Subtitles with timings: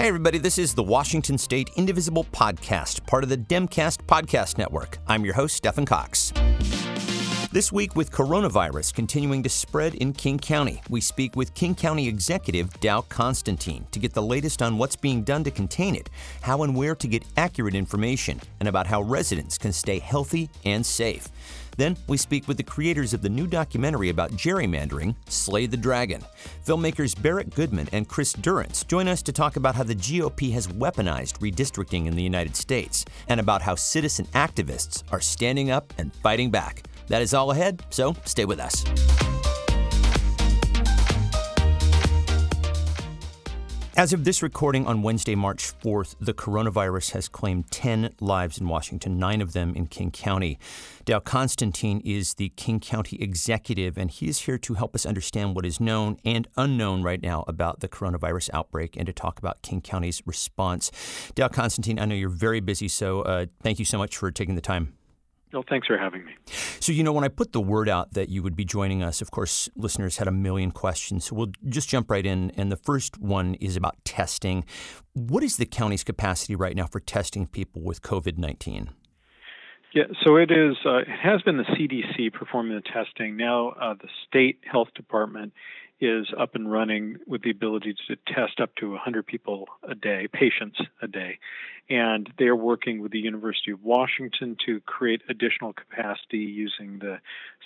[0.00, 4.96] Hey, everybody, this is the Washington State Indivisible Podcast, part of the Demcast Podcast Network.
[5.06, 6.32] I'm your host, Stephen Cox.
[7.52, 12.08] This week, with coronavirus continuing to spread in King County, we speak with King County
[12.08, 16.08] Executive Dow Constantine to get the latest on what's being done to contain it,
[16.40, 20.86] how and where to get accurate information, and about how residents can stay healthy and
[20.86, 21.28] safe.
[21.76, 26.24] Then we speak with the creators of the new documentary about gerrymandering, Slay the Dragon.
[26.66, 30.66] Filmmakers Barak Goodman and Chris Durrance join us to talk about how the GOP has
[30.66, 36.14] weaponized redistricting in the United States and about how citizen activists are standing up and
[36.16, 36.84] fighting back.
[37.08, 38.84] That is all ahead, so stay with us.
[44.00, 48.66] As of this recording on Wednesday, March 4th, the coronavirus has claimed 10 lives in
[48.66, 50.58] Washington, nine of them in King County.
[51.04, 55.54] Dow Constantine is the King County executive, and he is here to help us understand
[55.54, 59.60] what is known and unknown right now about the coronavirus outbreak and to talk about
[59.60, 60.90] King County's response.
[61.34, 64.54] Dow Constantine, I know you're very busy, so uh, thank you so much for taking
[64.54, 64.94] the time.
[65.52, 66.32] Well, thanks for having me.
[66.78, 69.20] So, you know, when I put the word out that you would be joining us,
[69.20, 71.24] of course, listeners had a million questions.
[71.24, 72.50] So we'll just jump right in.
[72.52, 74.64] And the first one is about testing.
[75.14, 78.90] What is the county's capacity right now for testing people with COVID 19?
[79.92, 80.76] Yeah, so it is.
[80.86, 83.36] Uh, it has been the CDC performing the testing.
[83.36, 85.52] Now uh, the state health department
[86.00, 90.28] is up and running with the ability to test up to 100 people a day,
[90.32, 91.38] patients a day.
[91.88, 97.18] And they're working with the University of Washington to create additional capacity using the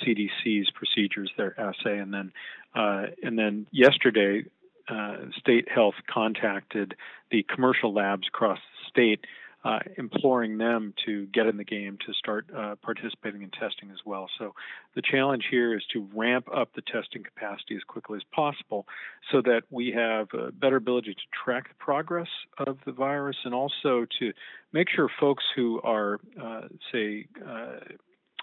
[0.02, 1.98] CDC's procedures, their assay.
[1.98, 2.32] And then,
[2.74, 4.44] uh, and then yesterday,
[4.88, 6.94] uh, state health contacted
[7.30, 9.26] the commercial labs across the state
[9.64, 13.98] uh, imploring them to get in the game to start uh, participating in testing as
[14.04, 14.28] well.
[14.38, 14.54] So
[14.94, 18.86] the challenge here is to ramp up the testing capacity as quickly as possible
[19.32, 22.28] so that we have a better ability to track the progress
[22.58, 24.32] of the virus and also to
[24.72, 26.62] make sure folks who are, uh,
[26.92, 27.78] say, uh,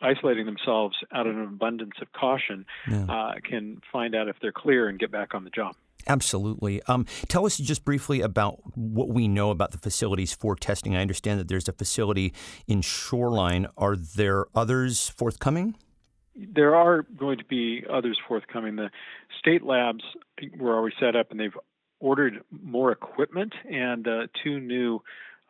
[0.01, 3.05] isolating themselves out of an abundance of caution yeah.
[3.07, 5.75] Uh, can find out if they're clear and get back on the job.
[6.07, 6.81] Absolutely.
[6.83, 10.95] Um, tell us just briefly about what we know about the facilities for testing.
[10.95, 12.33] I understand that there's a facility
[12.67, 13.67] in Shoreline.
[13.77, 15.75] Are there others forthcoming?
[16.35, 18.77] There are going to be others forthcoming.
[18.77, 18.89] The
[19.39, 20.03] state labs
[20.57, 21.57] were already set up and they've
[21.99, 25.01] ordered more equipment and uh, two new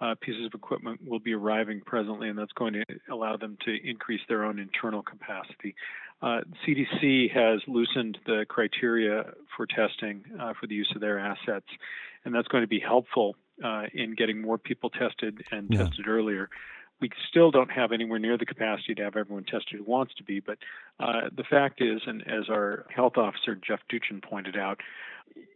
[0.01, 3.77] uh, pieces of equipment will be arriving presently, and that's going to allow them to
[3.87, 5.75] increase their own internal capacity.
[6.21, 11.67] Uh, CDC has loosened the criteria for testing uh, for the use of their assets,
[12.25, 15.83] and that's going to be helpful uh, in getting more people tested and yeah.
[15.83, 16.49] tested earlier.
[16.99, 20.23] We still don't have anywhere near the capacity to have everyone tested who wants to
[20.23, 20.59] be, but
[20.99, 24.79] uh, the fact is, and as our health officer Jeff Duchin pointed out,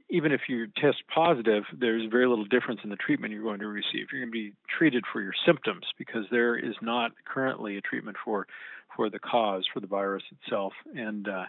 [0.09, 3.67] even if you test positive, there's very little difference in the treatment you're going to
[3.67, 4.07] receive.
[4.11, 8.17] You're going to be treated for your symptoms because there is not currently a treatment
[8.23, 8.47] for
[8.95, 11.45] for the cause for the virus itself, and uh,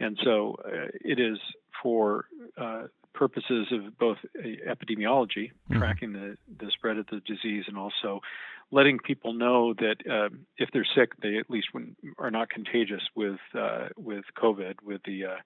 [0.00, 1.38] and so uh, it is
[1.82, 2.84] for uh,
[3.16, 5.78] purposes of both epidemiology, mm-hmm.
[5.78, 8.20] tracking the the spread of the disease, and also
[8.70, 10.28] letting people know that uh,
[10.58, 11.68] if they're sick, they at least
[12.18, 15.36] are not contagious with uh, with COVID, with the uh,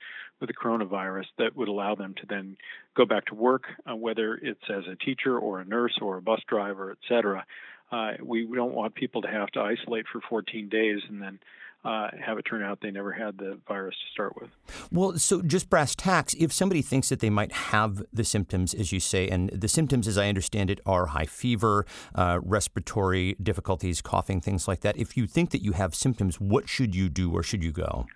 [0.41, 1.27] with the coronavirus.
[1.39, 2.57] That would allow them to then
[2.97, 6.23] go back to work, uh, whether it's as a teacher or a nurse or a
[6.23, 7.45] bus driver, et cetera.
[7.93, 11.41] Uh, we don't want people to have to isolate for 14 days and then
[11.85, 14.51] uh, have it turn out they never had the virus to start with.
[14.93, 18.93] Well, so just brass tacks, if somebody thinks that they might have the symptoms, as
[18.93, 24.03] you say, and the symptoms, as I understand it, are high fever, uh, respiratory difficulties,
[24.03, 24.97] coughing, things like that.
[24.99, 28.07] If you think that you have symptoms, what should you do or should you go?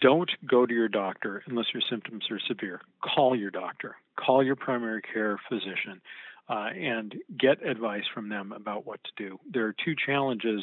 [0.00, 2.80] Don't go to your doctor unless your symptoms are severe.
[3.02, 6.00] Call your doctor, call your primary care physician.
[6.46, 9.40] Uh, and get advice from them about what to do.
[9.50, 10.62] There are two challenges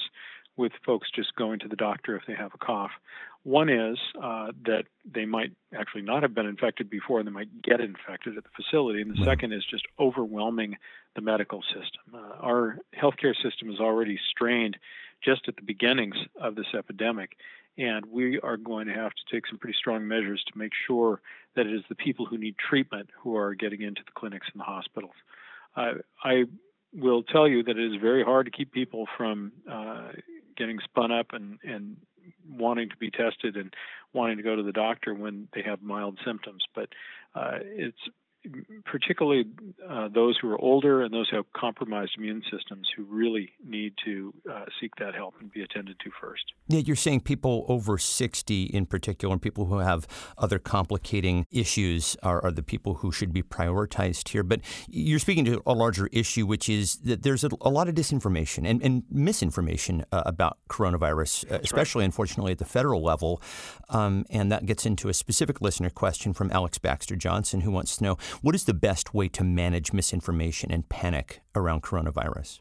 [0.58, 2.92] with folks just going to the doctor if they have a cough.
[3.44, 7.62] One is uh, that they might actually not have been infected before and they might
[7.62, 9.02] get infected at the facility.
[9.02, 10.78] And the second is just overwhelming
[11.16, 12.02] the medical system.
[12.14, 14.78] Uh, our healthcare system is already strained
[15.24, 17.32] just at the beginnings of this epidemic.
[17.78, 21.22] And we are going to have to take some pretty strong measures to make sure
[21.56, 24.60] that it is the people who need treatment who are getting into the clinics and
[24.60, 25.16] the hospitals.
[25.76, 25.94] Uh,
[26.24, 26.44] I
[26.94, 30.10] will tell you that it is very hard to keep people from uh,
[30.62, 31.98] getting spun up and and
[32.48, 33.74] wanting to be tested and
[34.14, 36.64] wanting to go to the doctor when they have mild symptoms.
[36.76, 36.90] But
[37.34, 37.98] uh, it's
[38.86, 39.46] particularly
[39.88, 43.94] uh, those who are older and those who have compromised immune systems who really need
[44.04, 46.44] to uh, seek that help and be attended to first.
[46.68, 50.08] Yeah, you're saying people over 60 in particular, and people who have
[50.38, 54.44] other complicating issues are, are the people who should be prioritized here.
[54.44, 57.96] But you're speaking to a larger issue, which is that there's a, a lot of
[57.96, 62.06] disinformation and, and misinformation uh, about coronavirus, uh, especially, right.
[62.06, 63.42] unfortunately, at the federal level.
[63.90, 67.98] Um, and that gets into a specific listener question from Alex Baxter Johnson, who wants
[67.98, 72.60] to know what is the best way to manage misinformation and panic around coronavirus?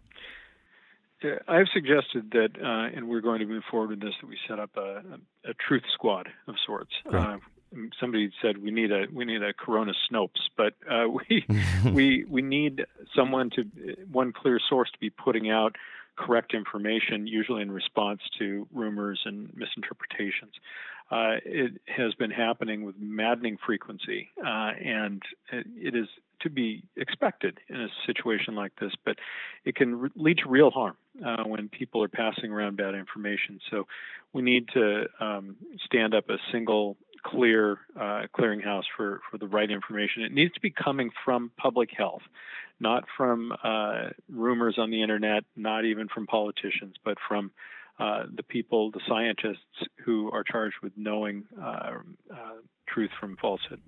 [1.46, 4.58] I've suggested that, uh, and we're going to move forward with this, that we set
[4.58, 5.02] up a,
[5.46, 6.92] a, a truth squad of sorts.
[7.12, 7.36] Uh,
[8.00, 11.46] somebody said we need a we need a Corona Snopes, but uh, we
[11.92, 12.84] we we need
[13.14, 13.64] someone to
[14.10, 15.76] one clear source to be putting out
[16.20, 20.52] correct information, usually in response to rumors and misinterpretations.
[21.10, 26.06] Uh, it has been happening with maddening frequency, uh, and it is
[26.42, 29.16] to be expected in a situation like this, but
[29.64, 33.58] it can re- lead to real harm uh, when people are passing around bad information.
[33.70, 33.86] So
[34.32, 39.70] we need to um, stand up a single clear uh, clearinghouse for, for the right
[39.70, 40.22] information.
[40.22, 42.22] It needs to be coming from public health,
[42.78, 47.50] not from uh, rumors on the internet, not even from politicians, but from
[48.00, 51.90] uh, the people, the scientists who are charged with knowing uh,
[52.32, 52.36] uh,
[52.88, 53.80] truth from falsehood.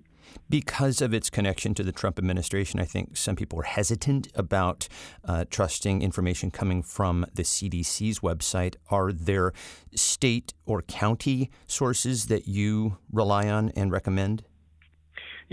[0.49, 4.87] Because of its connection to the Trump administration, I think some people are hesitant about
[5.25, 8.75] uh, trusting information coming from the CDC's website.
[8.89, 9.51] Are there
[9.95, 14.43] state or county sources that you rely on and recommend?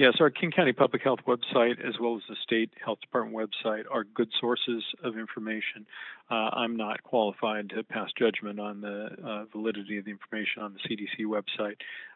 [0.00, 3.82] Yes, our King County Public Health website, as well as the State Health Department website,
[3.90, 5.84] are good sources of information.
[6.30, 10.72] Uh, I'm not qualified to pass judgment on the uh, validity of the information on
[10.72, 11.74] the CDC website.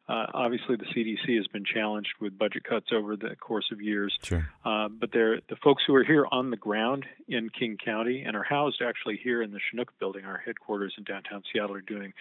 [0.09, 4.19] Uh, obviously, the CDC has been challenged with budget cuts over the course of years.
[4.23, 4.49] Sure.
[4.65, 8.35] Uh, but they're, the folks who are here on the ground in King County and
[8.35, 12.15] are housed actually here in the Chinook building, our headquarters in downtown Seattle, are doing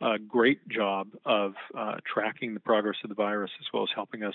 [0.00, 4.22] a great job of uh, tracking the progress of the virus as well as helping
[4.22, 4.34] us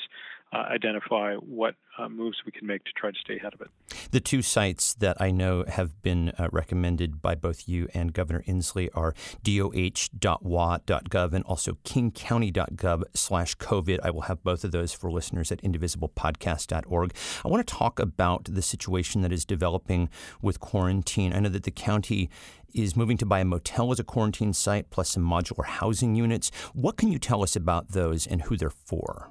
[0.53, 3.67] uh, identify what uh, moves we can make to try to stay ahead of it.
[4.11, 8.43] The two sites that I know have been uh, recommended by both you and Governor
[8.47, 9.13] Inslee are
[9.43, 13.99] doh.wa.gov and also kingcounty.gov slash COVID.
[14.03, 17.13] I will have both of those for listeners at indivisiblepodcast.org.
[17.43, 20.09] I want to talk about the situation that is developing
[20.41, 21.33] with quarantine.
[21.33, 22.29] I know that the county
[22.73, 26.51] is moving to buy a motel as a quarantine site plus some modular housing units.
[26.73, 29.29] What can you tell us about those and who they're for?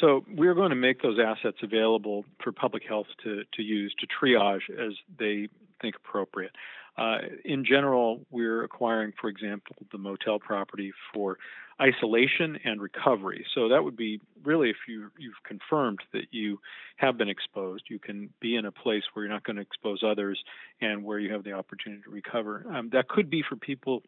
[0.00, 4.06] So we're going to make those assets available for public health to, to use to
[4.06, 5.48] triage as they
[5.80, 6.52] think appropriate.
[6.96, 11.38] Uh, in general, we're acquiring, for example, the motel property for
[11.80, 13.46] isolation and recovery.
[13.54, 16.58] So that would be really if you, you've confirmed that you
[16.96, 20.02] have been exposed, you can be in a place where you're not going to expose
[20.04, 20.42] others
[20.80, 22.64] and where you have the opportunity to recover.
[22.68, 24.02] Um, that could be for people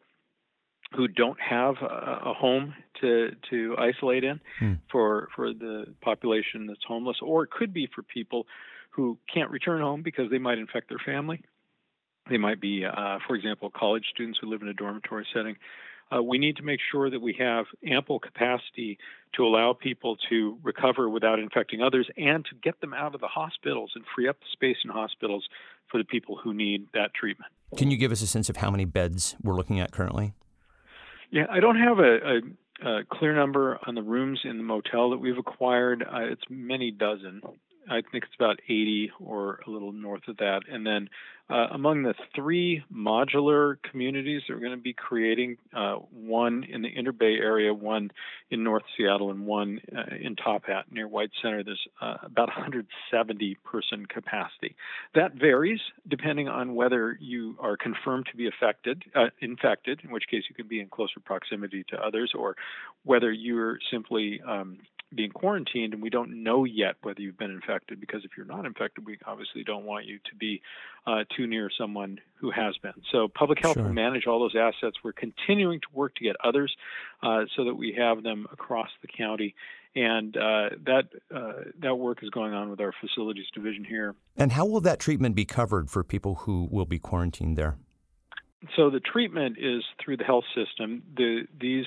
[0.95, 4.73] who don't have a, a home to to isolate in hmm.
[4.91, 8.45] for for the population that's homeless, or it could be for people
[8.91, 11.41] who can't return home because they might infect their family
[12.29, 15.55] they might be, uh, for example, college students who live in a dormitory setting.
[16.13, 18.97] Uh, we need to make sure that we have ample capacity
[19.33, 23.27] to allow people to recover without infecting others and to get them out of the
[23.27, 25.47] hospitals and free up the space in hospitals
[25.89, 27.51] for the people who need that treatment.
[27.77, 30.33] Can you give us a sense of how many beds we're looking at currently?
[31.31, 32.17] Yeah, I don't have a,
[32.83, 36.03] a, a clear number on the rooms in the motel that we've acquired.
[36.03, 37.41] Uh, it's many dozen.
[37.89, 40.61] I think it's about 80 or a little north of that.
[40.69, 41.09] And then
[41.49, 46.81] uh, among the three modular communities that we're going to be creating, uh, one in
[46.81, 48.09] the Interbay area, one
[48.49, 52.47] in North Seattle, and one uh, in Top Hat near White Center, there's uh, about
[52.47, 54.75] 170 person capacity.
[55.13, 60.27] That varies depending on whether you are confirmed to be affected, uh, infected, in which
[60.31, 62.55] case you can be in closer proximity to others, or
[63.03, 64.77] whether you're simply um,
[65.13, 68.65] being quarantined and we don't know yet whether you've been infected because if you're not
[68.65, 70.61] infected we obviously don't want you to be
[71.07, 72.93] uh, too near someone who has been.
[73.11, 73.83] So public health sure.
[73.83, 74.97] will manage all those assets.
[75.03, 76.75] We're continuing to work to get others
[77.23, 79.55] uh, so that we have them across the county.
[79.93, 84.15] And uh, that uh, that work is going on with our facilities division here.
[84.37, 87.77] And how will that treatment be covered for people who will be quarantined there?
[88.75, 91.03] So the treatment is through the health system.
[91.17, 91.85] The, these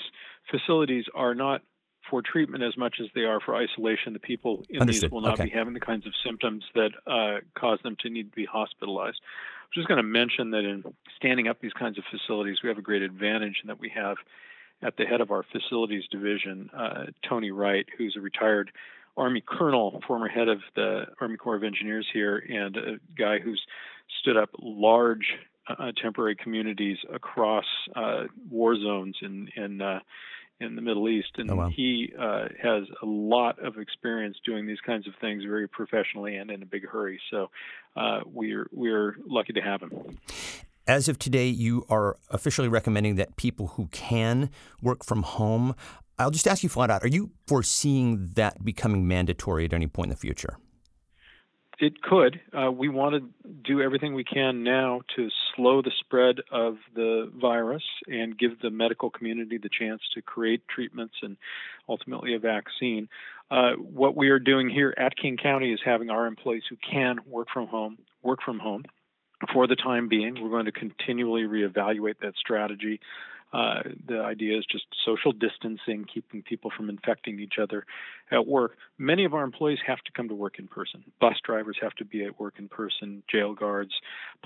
[0.50, 1.62] facilities are not
[2.11, 4.12] for treatment as much as they are for isolation.
[4.12, 5.11] The people in Understood.
[5.11, 5.44] these will not okay.
[5.44, 9.20] be having the kinds of symptoms that uh, cause them to need to be hospitalized.
[9.64, 10.84] I'm just going to mention that in
[11.16, 14.16] standing up these kinds of facilities, we have a great advantage in that we have
[14.82, 18.70] at the head of our facilities division, uh, Tony Wright, who's a retired
[19.16, 23.62] Army colonel, former head of the Army Corps of Engineers here, and a guy who's
[24.20, 25.34] stood up large
[25.68, 30.00] uh, temporary communities across uh, war zones in in uh,
[30.61, 31.68] in the Middle East, and oh, wow.
[31.68, 36.50] he uh, has a lot of experience doing these kinds of things very professionally and
[36.50, 37.20] in a big hurry.
[37.30, 37.50] So
[37.96, 40.18] uh, we're we're lucky to have him.
[40.87, 44.50] As of today, you are officially recommending that people who can
[44.82, 45.75] work from home.
[46.18, 50.06] I'll just ask you flat out: Are you foreseeing that becoming mandatory at any point
[50.06, 50.58] in the future?
[51.78, 52.40] It could.
[52.52, 57.31] Uh, we want to do everything we can now to slow the spread of the
[57.40, 61.37] virus and give the medical community the chance to create treatments and
[61.88, 63.09] ultimately a vaccine.
[63.50, 67.19] Uh, what we are doing here at King County is having our employees who can
[67.26, 68.85] work from home work from home
[69.52, 70.43] for the time being.
[70.43, 73.00] We're going to continually reevaluate that strategy.
[73.54, 77.87] Uh, the idea is just social distancing, keeping people from infecting each other
[78.32, 78.76] at work.
[78.99, 81.04] Many of our employees have to come to work in person.
[81.20, 83.92] Bus drivers have to be at work in person, jail guards,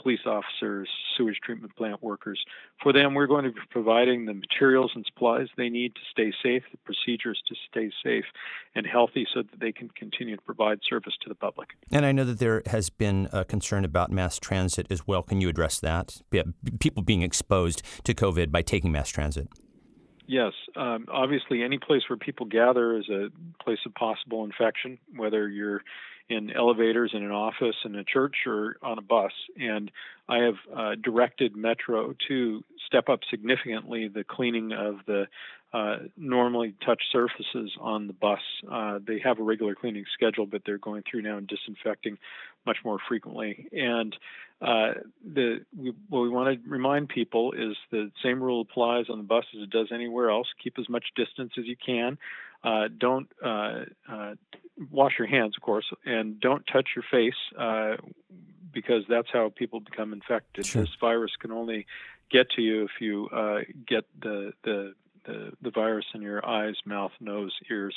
[0.00, 2.38] police officers, sewage treatment plant workers.
[2.82, 6.32] For them, we're going to be providing the materials and supplies they need to stay
[6.42, 8.26] safe, the procedures to stay safe
[8.74, 11.70] and healthy so that they can continue to provide service to the public.
[11.90, 15.22] And I know that there has been a concern about mass transit as well.
[15.22, 16.20] Can you address that?
[16.78, 19.48] People being exposed to COVID by taking mass transit.
[20.26, 23.28] Yes, um, obviously, any place where people gather is a
[23.62, 25.82] place of possible infection, whether you're
[26.28, 29.32] in elevators in an office, in a church, or on a bus.
[29.58, 29.90] And
[30.28, 35.28] I have uh, directed Metro to step up significantly the cleaning of the
[35.72, 38.40] uh, normally touch surfaces on the bus.
[38.70, 42.16] Uh, they have a regular cleaning schedule, but they're going through now and disinfecting
[42.64, 43.68] much more frequently.
[43.72, 44.16] And
[44.62, 44.94] uh,
[45.25, 49.25] the we, what we want to remind people is the same rule applies on the
[49.25, 50.48] bus as it does anywhere else.
[50.62, 52.18] Keep as much distance as you can.
[52.64, 54.34] Uh, don't uh, uh,
[54.90, 57.34] wash your hands, of course, and don't touch your face
[58.72, 60.66] because that's how people become infected.
[60.66, 60.82] Sure.
[60.82, 61.87] This virus can only
[62.30, 63.28] get to you if you
[63.87, 64.94] get the the
[65.28, 67.94] the, the virus in your eyes, mouth, nose, ears,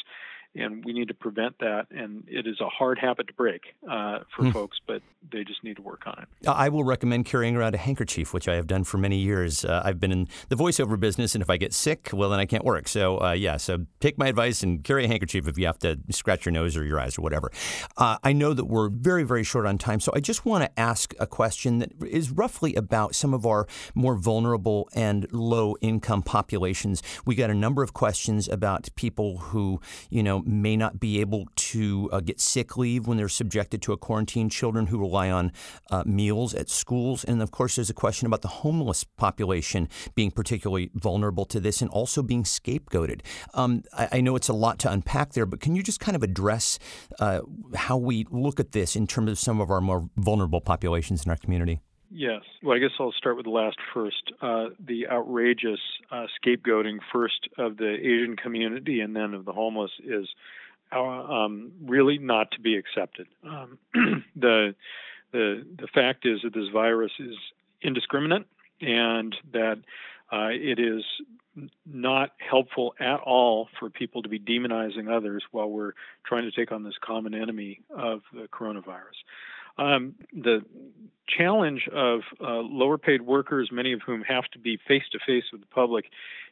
[0.55, 1.87] and we need to prevent that.
[1.91, 4.53] And it is a hard habit to break uh, for mm.
[4.53, 6.47] folks, but they just need to work on it.
[6.47, 9.63] I will recommend carrying around a handkerchief, which I have done for many years.
[9.63, 12.45] Uh, I've been in the voiceover business, and if I get sick, well, then I
[12.45, 12.87] can't work.
[12.87, 15.99] So, uh, yeah, so take my advice and carry a handkerchief if you have to
[16.09, 17.51] scratch your nose or your eyes or whatever.
[17.97, 20.79] Uh, I know that we're very, very short on time, so I just want to
[20.79, 26.23] ask a question that is roughly about some of our more vulnerable and low income
[26.23, 27.01] populations.
[27.25, 29.79] We got a number of questions about people who,
[30.09, 33.93] you know, may not be able to uh, get sick leave when they're subjected to
[33.93, 35.51] a quarantine, children who rely on
[35.89, 37.23] uh, meals at schools.
[37.23, 41.81] And of course, there's a question about the homeless population being particularly vulnerable to this
[41.81, 43.21] and also being scapegoated.
[43.53, 46.15] Um, I, I, know it's a lot to unpack there, but can you just kind
[46.15, 46.79] of address
[47.19, 47.41] uh,
[47.75, 51.31] how we look at this in terms of some of our more vulnerable populations in
[51.31, 51.81] our community?
[52.13, 52.41] Yes.
[52.61, 54.33] Well, I guess I'll start with the last first.
[54.41, 55.79] Uh, the outrageous
[56.11, 60.27] uh, scapegoating first of the Asian community and then of the homeless is
[60.93, 63.27] uh, um, really not to be accepted.
[63.43, 63.77] Um,
[64.35, 64.75] the
[65.31, 67.35] the the fact is that this virus is
[67.81, 68.45] indiscriminate
[68.81, 69.77] and that
[70.33, 71.03] uh, it is
[71.85, 75.93] not helpful at all for people to be demonizing others while we're
[76.25, 79.19] trying to take on this common enemy of the coronavirus.
[79.77, 80.61] Um, the
[81.37, 85.45] challenge of uh, lower paid workers, many of whom have to be face to face
[85.51, 86.05] with the public,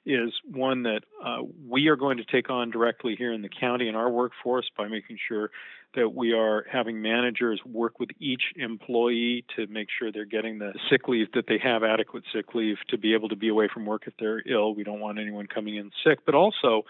[0.05, 3.88] is one that uh, we are going to take on directly here in the county
[3.88, 5.51] in our workforce by making sure
[5.95, 10.71] that we are having managers work with each employee to make sure they're getting the
[10.89, 13.85] sick leave that they have adequate sick leave to be able to be away from
[13.85, 14.73] work if they're ill.
[14.75, 16.85] We don't want anyone coming in sick, but also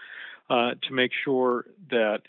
[0.50, 2.20] uh, to make sure that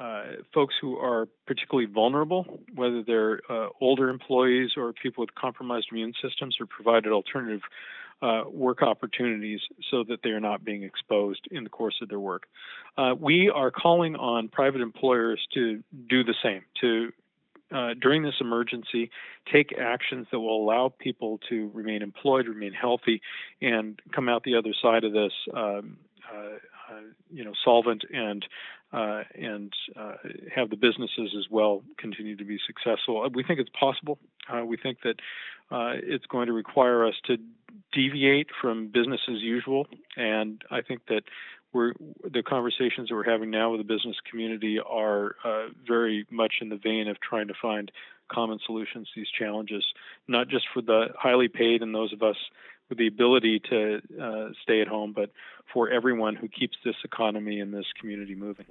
[0.00, 0.22] uh,
[0.54, 6.12] folks who are particularly vulnerable, whether they're uh, older employees or people with compromised immune
[6.22, 7.62] systems, are provided alternative
[8.22, 12.20] uh, work opportunities so that they are not being exposed in the course of their
[12.20, 12.44] work.
[12.96, 17.12] Uh, we are calling on private employers to do the same, to
[17.70, 19.10] uh, during this emergency,
[19.52, 23.20] take actions that will allow people to remain employed, remain healthy,
[23.60, 25.98] and come out the other side of this um,
[26.32, 26.56] uh,
[26.90, 27.00] uh,
[27.30, 28.46] you know solvent and
[28.92, 30.14] uh, and uh,
[30.54, 33.28] have the businesses as well continue to be successful.
[33.34, 34.18] We think it's possible.
[34.64, 35.16] we think that
[36.02, 37.36] it's going to require us to
[37.92, 41.22] deviate from business as usual, and I think that
[41.72, 41.92] we're,
[42.24, 46.70] the conversations that we're having now with the business community are uh, very much in
[46.70, 47.92] the vein of trying to find
[48.32, 49.84] common solutions to these challenges,
[50.26, 52.36] not just for the highly paid and those of us
[52.96, 55.30] the ability to uh, stay at home, but
[55.72, 58.66] for everyone who keeps this economy and this community moving.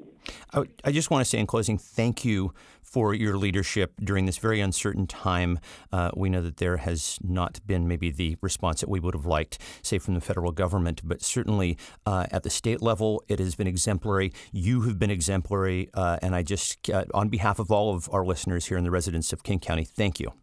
[0.54, 4.38] I, I just want to say in closing, thank you for your leadership during this
[4.38, 5.60] very uncertain time.
[5.92, 9.26] Uh, we know that there has not been maybe the response that we would have
[9.26, 13.56] liked, say, from the federal government, but certainly uh, at the state level, it has
[13.56, 14.34] been exemplary.
[14.52, 18.26] You have been exemplary, uh, and I just, uh, on behalf of all of our
[18.26, 20.34] listeners here and the residents of King County, thank you.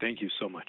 [0.00, 0.68] Thank you so much.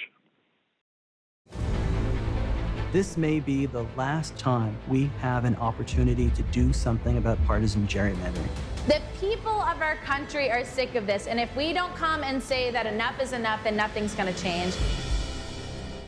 [2.92, 7.86] This may be the last time we have an opportunity to do something about partisan
[7.88, 8.50] gerrymandering.
[8.88, 12.42] The people of our country are sick of this, and if we don't come and
[12.42, 14.76] say that enough is enough, then nothing's going to change.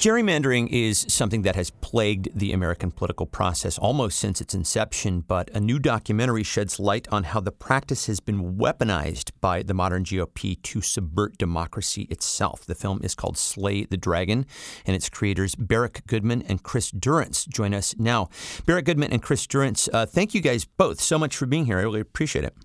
[0.02, 5.52] Gerrymandering is something that has plagued the American political process almost since its inception, but
[5.52, 10.04] a new documentary sheds light on how the practice has been weaponized by the modern
[10.04, 12.66] GOP to subvert democracy itself.
[12.66, 14.48] The film is called Slay the Dragon,
[14.88, 18.28] and its creators, Barak Goodman and Chris Durrance, join us now.
[18.66, 21.78] Barak Goodman and Chris Durrance, uh, thank you guys both so much for being here.
[21.78, 22.56] I really appreciate it.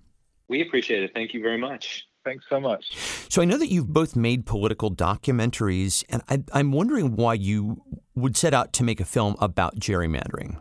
[0.48, 1.10] We appreciate it.
[1.12, 2.06] Thank you very much.
[2.26, 2.96] Thanks so much.
[3.30, 7.84] So I know that you've both made political documentaries, and I, am wondering why you
[8.16, 10.58] would set out to make a film about gerrymandering.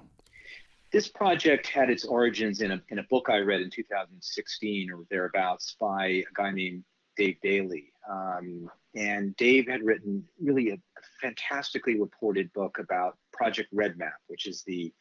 [0.91, 5.05] This project had its origins in a, in a book I read in 2016 or
[5.09, 6.83] thereabouts by a guy named
[7.17, 7.91] Dave Daley.
[8.07, 10.77] Um, and Dave had written really a
[11.19, 14.93] fantastically reported book about Project Redmap, which is the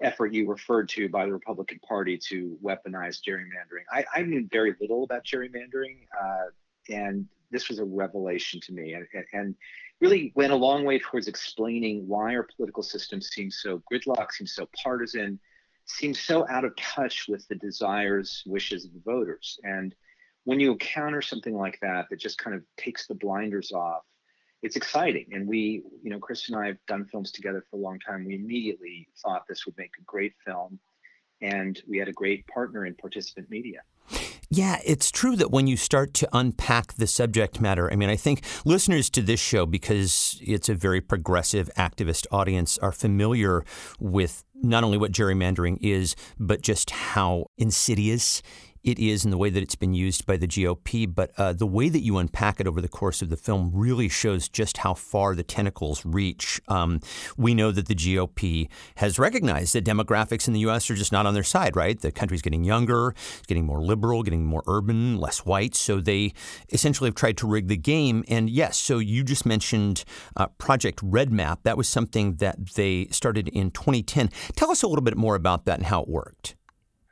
[0.00, 3.84] effort you referred to by the Republican Party to weaponize gerrymandering.
[3.90, 6.46] I, I knew very little about gerrymandering, uh,
[6.90, 9.54] and this was a revelation to me, and, and,
[9.98, 14.52] really went a long way towards explaining why our political system seems so gridlocked, seems
[14.52, 15.40] so partisan,
[15.86, 19.58] seems so out of touch with the desires, wishes of the voters.
[19.64, 19.94] And
[20.44, 24.02] when you encounter something like that, that just kind of takes the blinders off
[24.62, 25.26] it's exciting.
[25.32, 28.24] And we, you know, Chris and I have done films together for a long time.
[28.24, 30.78] We immediately thought this would make a great film.
[31.42, 33.80] And we had a great partner in Participant Media.
[34.48, 38.16] Yeah, it's true that when you start to unpack the subject matter, I mean, I
[38.16, 43.64] think listeners to this show, because it's a very progressive activist audience, are familiar
[43.98, 48.40] with not only what gerrymandering is, but just how insidious
[48.86, 51.66] it is and the way that it's been used by the GOP, but uh, the
[51.66, 54.94] way that you unpack it over the course of the film really shows just how
[54.94, 56.60] far the tentacles reach.
[56.68, 57.00] Um,
[57.36, 60.88] we know that the GOP has recognized that demographics in the U.S.
[60.88, 62.00] are just not on their side, right?
[62.00, 65.74] The country's getting younger, it's getting more liberal, getting more urban, less white.
[65.74, 66.32] So they
[66.70, 68.24] essentially have tried to rig the game.
[68.28, 70.04] And yes, so you just mentioned
[70.36, 71.64] uh, Project Redmap.
[71.64, 74.30] That was something that they started in 2010.
[74.54, 76.55] Tell us a little bit more about that and how it worked.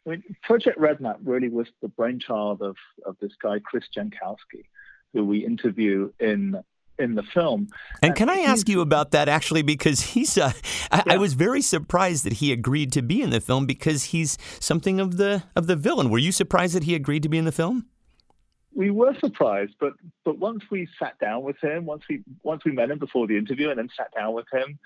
[0.07, 4.65] I mean, Project Redmap really was the brainchild of, of this guy, Chris Jankowski,
[5.13, 6.63] who we interview in
[6.97, 7.69] in the film.
[8.03, 9.63] And, and can I ask you about that actually?
[9.63, 10.53] Because he's, uh,
[10.93, 11.15] I, yeah.
[11.15, 15.01] I, was very surprised that he agreed to be in the film because he's something
[15.01, 16.11] of the of the villain.
[16.11, 17.87] Were you surprised that he agreed to be in the film?
[18.75, 22.73] We were surprised, but but once we sat down with him, once we once we
[22.73, 24.79] met him before the interview, and then sat down with him,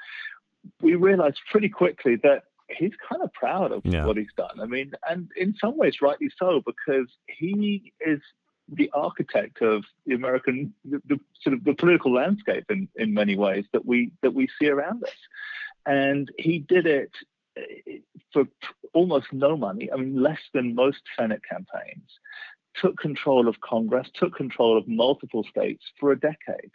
[0.80, 4.04] we realized pretty quickly that he's kind of proud of yeah.
[4.04, 4.60] what he's done.
[4.60, 8.20] I mean, and in some ways, rightly so, because he is
[8.70, 13.36] the architect of the American, the, the, sort of the political landscape in, in many
[13.36, 15.10] ways that we that we see around us,
[15.86, 17.12] and he did it
[17.56, 17.98] eh,
[18.32, 18.44] for
[18.92, 19.90] almost no money.
[19.92, 22.10] I mean, less than most Senate campaigns.
[22.82, 26.70] Took control of Congress, took control of multiple states for a decade.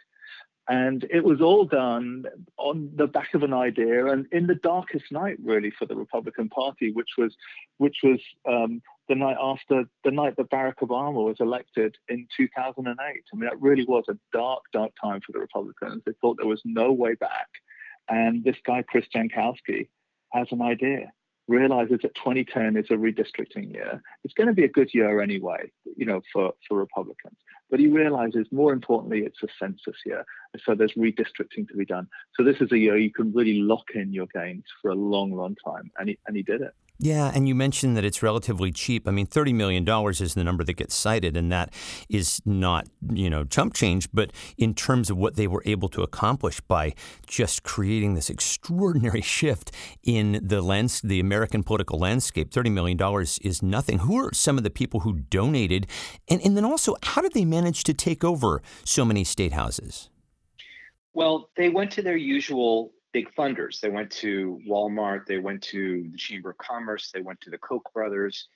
[0.66, 2.24] And it was all done
[2.56, 6.48] on the back of an idea and in the darkest night, really, for the Republican
[6.48, 7.36] Party, which was,
[7.76, 12.96] which was um, the night after the night that Barack Obama was elected in 2008.
[12.98, 16.02] I mean, that really was a dark, dark time for the Republicans.
[16.06, 17.48] They thought there was no way back.
[18.08, 19.88] And this guy, Chris Jankowski,
[20.32, 21.12] has an idea
[21.46, 24.02] realizes that 2010 is a redistricting year.
[24.24, 27.36] It's going to be a good year anyway, you know, for, for Republicans.
[27.70, 30.24] But he realizes more importantly, it's a census year.
[30.64, 32.06] So there's redistricting to be done.
[32.36, 35.32] So this is a year you can really lock in your gains for a long,
[35.32, 35.90] long time.
[35.98, 36.74] And he, and he did it.
[37.00, 39.08] Yeah, and you mentioned that it's relatively cheap.
[39.08, 41.74] I mean, $30 million is the number that gets cited, and that
[42.08, 44.08] is not, you know, chump change.
[44.12, 46.94] But in terms of what they were able to accomplish by
[47.26, 49.72] just creating this extraordinary shift
[50.04, 52.98] in the lens, the American political landscape, $30 million
[53.42, 53.98] is nothing.
[53.98, 55.88] Who are some of the people who donated?
[56.28, 60.10] And, and then also, how did they manage to take over so many state houses?
[61.12, 63.80] Well, they went to their usual big funders.
[63.80, 67.58] They went to Walmart, they went to the Chamber of Commerce, they went to the
[67.58, 68.48] Koch brothers.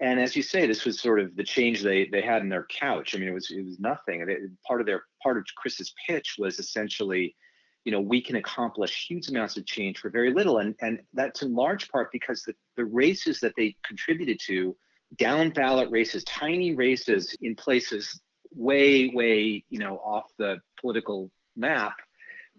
[0.00, 2.66] And as you say, this was sort of the change they, they had in their
[2.66, 3.14] couch.
[3.14, 4.24] I mean, it was it was nothing.
[4.24, 7.36] They, part of their part of Chris's pitch was essentially
[7.84, 10.58] you know, we can accomplish huge amounts of change for very little.
[10.58, 14.74] And, and that's in large part because the, the races that they contributed to,
[15.16, 18.20] down ballot races, tiny races in places
[18.54, 21.94] way, way, you know, off the political map,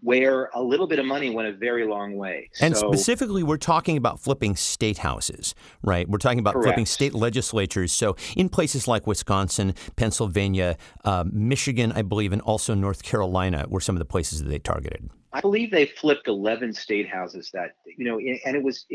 [0.05, 2.47] where a little bit of money went a very long way.
[2.61, 6.07] And so, specifically, we're talking about flipping state houses, right?
[6.07, 6.67] We're talking about correct.
[6.67, 7.91] flipping state legislatures.
[7.91, 13.81] So in places like Wisconsin, Pennsylvania, uh, Michigan, I believe, and also North Carolina were
[13.81, 15.09] some of the places that they targeted.
[15.33, 18.85] I believe they flipped 11 state houses that, you know, and it was,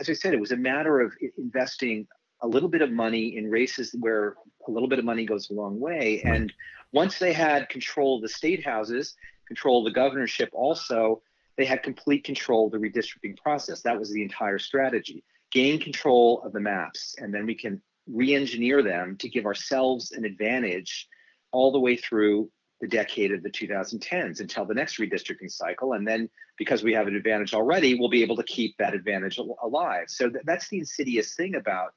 [0.00, 2.06] as I said, it was a matter of investing
[2.40, 5.52] a little bit of money in races where a little bit of money goes a
[5.52, 6.22] long way.
[6.24, 6.34] Right.
[6.34, 6.52] And
[6.92, 9.14] once they had control of the state houses,
[9.46, 11.22] control of the governorship also,
[11.56, 13.82] they had complete control of the redistricting process.
[13.82, 15.24] That was the entire strategy.
[15.52, 20.12] Gain control of the maps, and then we can re engineer them to give ourselves
[20.12, 21.08] an advantage
[21.52, 25.92] all the way through the decade of the 2010s until the next redistricting cycle.
[25.92, 26.28] And then,
[26.58, 30.06] because we have an advantage already, we'll be able to keep that advantage alive.
[30.08, 31.94] So th- that's the insidious thing about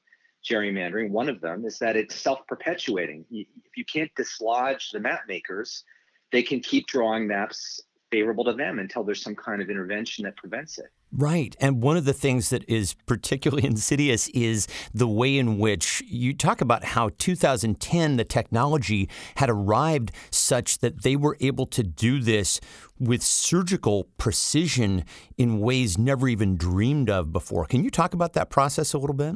[0.49, 1.10] gerrymandering.
[1.10, 3.25] One of them is that it's self perpetuating.
[3.31, 5.83] If you can't dislodge the map makers,
[6.32, 10.38] they can keep drawing maps favorable to them until there's some kind of intervention that
[10.38, 10.88] prevents it.
[11.12, 11.56] Right.
[11.60, 16.34] And one of the things that is particularly insidious is the way in which you
[16.34, 22.20] talk about how 2010, the technology had arrived such that they were able to do
[22.20, 22.60] this
[23.00, 25.04] with surgical precision
[25.38, 27.66] in ways never even dreamed of before.
[27.66, 29.36] Can you talk about that process a little bit?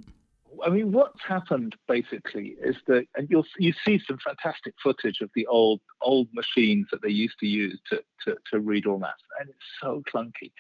[0.64, 5.30] I mean, what's happened basically is that, and you'll you see some fantastic footage of
[5.36, 9.16] the old old machines that they used to use to to, to read all that,
[9.40, 10.52] and it's so clunky.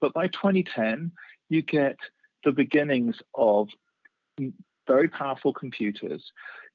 [0.00, 1.12] But by 2010,
[1.48, 1.96] you get
[2.44, 3.68] the beginnings of
[4.86, 6.22] very powerful computers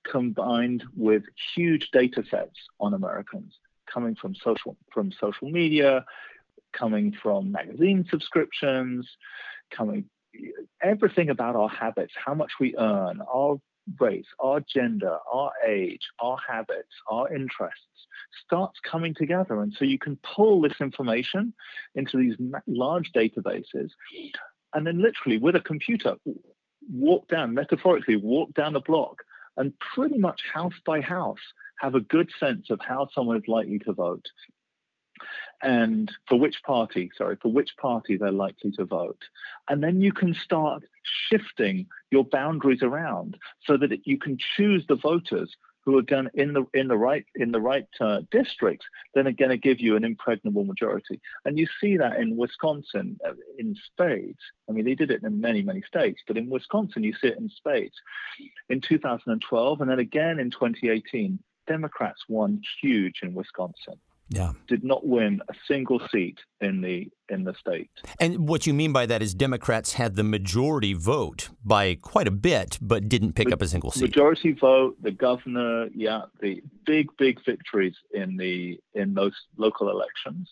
[0.10, 1.24] combined with
[1.56, 3.54] huge data sets on Americans
[3.92, 6.06] coming from social from social media,
[6.74, 9.08] coming from magazine subscriptions,
[9.72, 10.06] coming
[10.82, 13.60] everything about our habits, how much we earn, our
[14.00, 17.80] race, our gender, our age, our habits, our interests
[18.46, 19.62] starts coming together.
[19.62, 21.54] And so you can pull this information
[21.96, 22.36] into these
[22.68, 23.90] large databases
[24.74, 26.16] and then literally with a computer
[26.92, 29.24] walk down, metaphorically, walk down a block
[29.58, 31.38] and pretty much house by house
[31.80, 34.26] have a good sense of how someone is likely to vote
[35.62, 39.22] and for which party, sorry, for which party they're likely to vote.
[39.68, 40.84] And then you can start
[41.30, 46.54] shifting your boundaries around so that you can choose the voters who are going in
[46.54, 49.96] the in the right in the right uh, districts, then are going to give you
[49.96, 51.20] an impregnable majority.
[51.46, 54.40] And you see that in Wisconsin uh, in spades.
[54.70, 57.38] I mean, they did it in many many states, but in Wisconsin you see it
[57.38, 57.96] in spades.
[58.70, 64.52] In 2012, and then again in 2018, Democrats won huge in Wisconsin yeah.
[64.68, 67.90] did not win a single seat in the in the state.
[68.20, 72.32] And what you mean by that is Democrats had the majority vote by quite a
[72.32, 74.02] bit, but didn't pick up a single seat.
[74.02, 80.50] Majority vote, the governor, yeah, the big big victories in the in those local elections.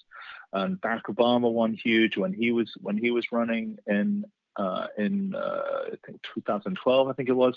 [0.54, 5.36] And Barack Obama won huge when he was when he was running in uh, in
[5.36, 5.62] uh,
[5.94, 7.56] I think 2012, I think it was.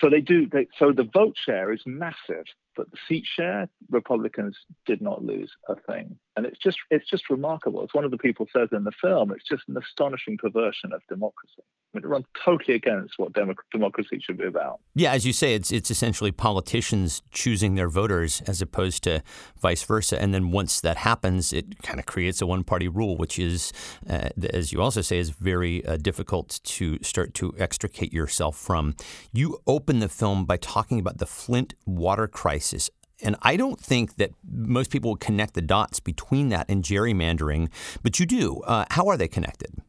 [0.00, 0.46] So they do.
[0.46, 2.44] They, so the vote share is massive,
[2.76, 7.28] but the seat share, Republicans did not lose a thing, and it's just it's just
[7.28, 7.82] remarkable.
[7.82, 11.02] As one of the people says in the film, it's just an astonishing perversion of
[11.08, 11.62] democracy.
[11.94, 14.80] I it runs totally against what democracy should be about.
[14.94, 19.22] Yeah, as you say, it's it's essentially politicians choosing their voters as opposed to
[19.60, 20.20] vice versa.
[20.20, 23.72] And then once that happens, it kind of creates a one-party rule, which is,
[24.08, 28.94] uh, as you also say, is very uh, difficult to start to extricate yourself from.
[29.32, 32.90] You open the film by talking about the Flint water crisis
[33.24, 37.68] and I don't think that most people would connect the dots between that and gerrymandering,
[38.02, 38.62] but you do.
[38.62, 39.80] Uh, how are they connected?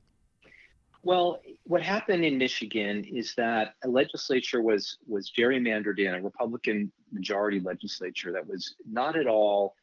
[1.02, 6.92] Well, what happened in Michigan is that a legislature was was gerrymandered in a Republican
[7.12, 9.76] majority legislature that was not at all,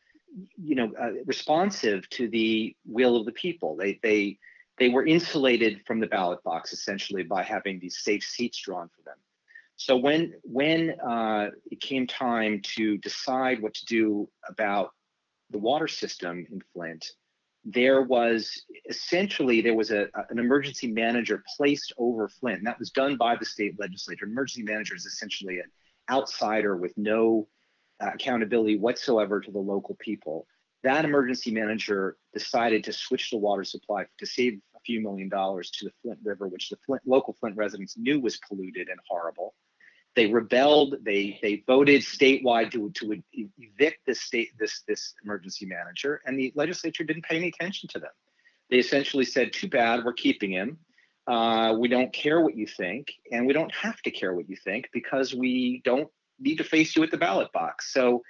[0.56, 3.76] you know, uh, responsive to the will of the people.
[3.76, 4.38] They they
[4.78, 9.02] they were insulated from the ballot box essentially by having these safe seats drawn for
[9.02, 9.16] them.
[9.76, 14.90] So when when uh, it came time to decide what to do about
[15.48, 17.12] the water system in Flint,
[17.64, 22.64] there was essentially there was a, an emergency manager placed over Flint.
[22.64, 24.24] That was done by the state legislature.
[24.24, 25.70] Emergency manager is essentially an
[26.10, 27.48] outsider with no
[28.00, 30.46] uh, accountability whatsoever to the local people.
[30.82, 35.70] That emergency manager decided to switch the water supply to save a few million dollars
[35.72, 39.54] to the Flint River, which the Flint, local Flint residents knew was polluted and horrible.
[40.16, 40.96] They rebelled.
[41.02, 46.52] They they voted statewide to to evict this state this this emergency manager, and the
[46.54, 48.10] legislature didn't pay any attention to them.
[48.70, 50.78] They essentially said, "Too bad, we're keeping him.
[51.26, 54.56] Uh, we don't care what you think, and we don't have to care what you
[54.56, 58.22] think because we don't need to face you at the ballot box." So,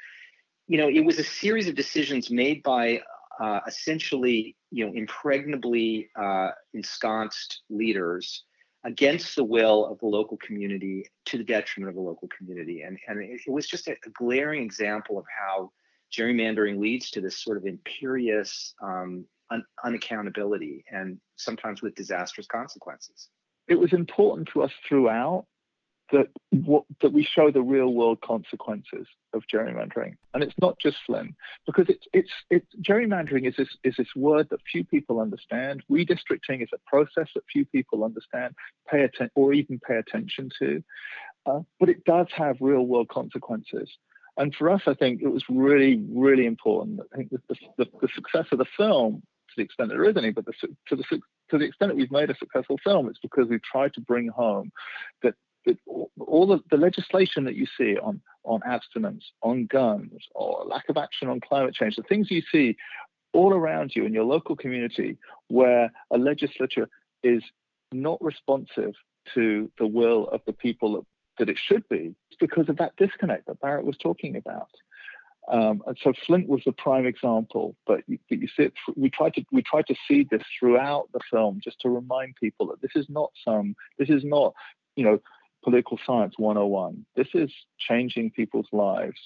[0.68, 3.00] you know, it was a series of decisions made by
[3.40, 8.44] uh, essentially, you know, impregnably uh, ensconced leaders
[8.84, 12.82] against the will of the local community to the detriment of the local community.
[12.82, 15.70] And, and it, it was just a, a, glaring example of how
[16.12, 23.28] gerrymandering leads to this sort of imperious um, un- unaccountability and sometimes with disastrous consequences.
[23.68, 25.46] It was important to us throughout
[26.12, 30.96] that what, that we show the real world consequences of gerrymandering, and it's not just
[31.06, 31.34] Flint,
[31.66, 35.82] because it's it's it's gerrymandering is this is this word that few people understand.
[35.90, 38.54] Redistricting is a process that few people understand,
[38.90, 40.82] pay attention or even pay attention to,
[41.46, 43.88] uh, but it does have real world consequences.
[44.36, 47.00] And for us, I think it was really really important.
[47.12, 50.30] I think the, the, the success of the film to the extent there is any,
[50.30, 50.52] but the,
[50.88, 51.04] to the
[51.50, 54.28] to the extent that we've made a successful film, it's because we've tried to bring
[54.28, 54.70] home
[55.22, 55.34] that
[56.18, 60.96] all the, the legislation that you see on, on abstinence, on guns, or lack of
[60.96, 62.76] action on climate change, the things you see
[63.32, 65.16] all around you in your local community
[65.48, 66.88] where a legislature
[67.22, 67.42] is
[67.92, 68.94] not responsive
[69.34, 71.04] to the will of the people that,
[71.38, 74.70] that it should be, it's because of that disconnect that Barak was talking about.
[75.48, 79.10] Um, and so Flint was the prime example, but you, but you see it, we
[79.10, 82.80] tried to we tried to see this throughout the film just to remind people that
[82.80, 84.54] this is not some this is not
[84.94, 85.18] you know
[85.62, 87.04] political science 101.
[87.16, 89.18] This is changing people's lives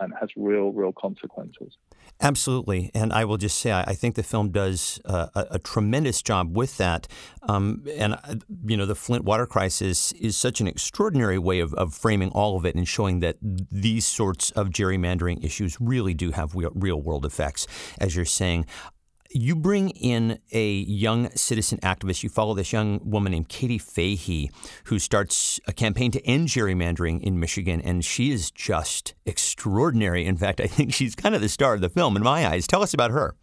[0.00, 1.76] and has real, real consequences.
[2.20, 2.90] Absolutely.
[2.94, 6.56] And I will just say, I think the film does uh, a, a, tremendous job
[6.56, 7.06] with that.
[7.42, 11.74] Um, and, uh, you know, the Flint water crisis is such an extraordinary way of,
[11.74, 16.30] of, framing all of it and showing that these sorts of gerrymandering issues really do
[16.32, 17.66] have real, real world effects,
[18.00, 18.66] as you're saying.
[19.30, 22.22] You bring in a young citizen activist.
[22.22, 24.50] You follow this young woman named Katie Fahey,
[24.84, 30.24] who starts a campaign to end gerrymandering in Michigan, and she is just extraordinary.
[30.24, 32.66] In fact, I think she's kind of the star of the film in my eyes.
[32.66, 33.34] Tell us about her.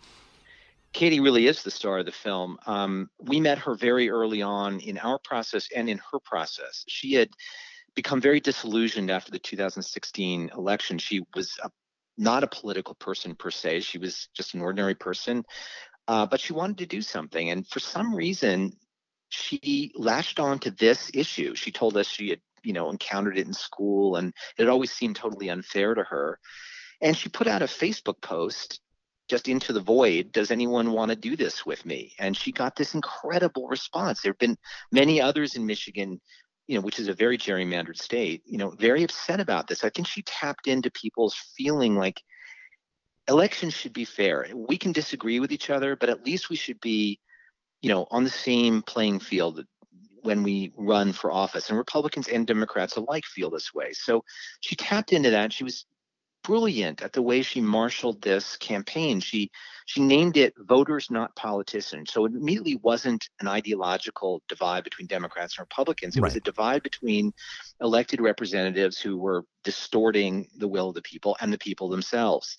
[0.93, 2.57] Katie really is the star of the film.
[2.65, 6.83] Um, we met her very early on in our process and in her process.
[6.87, 7.29] She had
[7.95, 10.97] become very disillusioned after the 2016 election.
[10.97, 11.69] She was a
[12.17, 13.81] not a political person per se.
[13.81, 15.43] She was just an ordinary person,
[16.07, 17.49] uh, but she wanted to do something.
[17.49, 18.73] And for some reason,
[19.29, 21.55] she latched on to this issue.
[21.55, 25.15] She told us she had, you know, encountered it in school, and it always seemed
[25.15, 26.39] totally unfair to her.
[27.01, 28.79] And she put out a Facebook post
[29.27, 32.75] just into the void does anyone want to do this with me and she got
[32.75, 34.57] this incredible response there have been
[34.91, 36.19] many others in michigan
[36.67, 39.83] you know, which is a very gerrymandered state, you know, very upset about this.
[39.83, 42.21] I think she tapped into people's feeling like
[43.27, 44.47] elections should be fair.
[44.53, 47.19] We can disagree with each other, but at least we should be,
[47.81, 49.63] you know, on the same playing field
[50.21, 51.69] when we run for office.
[51.69, 53.91] And Republicans and Democrats alike feel this way.
[53.93, 54.23] So
[54.61, 55.53] she tapped into that.
[55.53, 55.85] She was
[56.45, 59.19] brilliant at the way she marshaled this campaign.
[59.19, 59.49] She
[59.85, 62.11] she named it voters not politicians.
[62.11, 66.15] So it immediately wasn't an ideological divide between Democrats and Republicans.
[66.15, 66.27] It right.
[66.27, 67.33] was a divide between
[67.81, 72.57] elected representatives who were distorting the will of the people and the people themselves.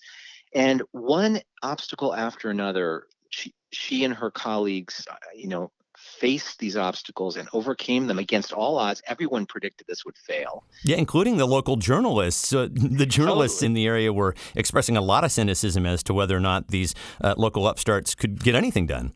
[0.53, 5.71] And one obstacle after another, she, she and her colleagues, uh, you know,
[6.19, 9.01] faced these obstacles and overcame them against all odds.
[9.07, 10.63] Everyone predicted this would fail.
[10.83, 12.53] Yeah, including the local journalists.
[12.53, 13.67] Uh, the journalists totally.
[13.67, 16.95] in the area were expressing a lot of cynicism as to whether or not these
[17.23, 19.13] uh, local upstarts could get anything done.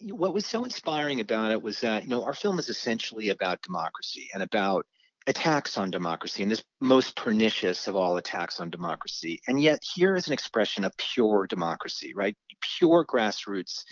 [0.00, 3.62] What was so inspiring about it was that, you know, our film is essentially about
[3.62, 4.86] democracy and about
[5.26, 9.40] attacks on democracy and this most pernicious of all attacks on democracy.
[9.48, 12.36] And yet here is an expression of pure democracy, right?
[12.78, 13.84] Pure grassroots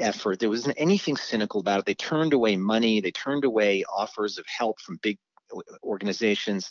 [0.00, 0.38] effort.
[0.38, 1.86] There wasn't anything cynical about it.
[1.86, 5.18] They turned away money, they turned away offers of help from big
[5.82, 6.70] organizations,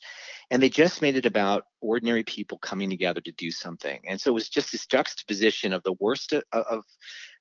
[0.52, 4.02] and they just made it about ordinary people coming together to do something.
[4.08, 6.84] And so it was just this juxtaposition of the worst of, of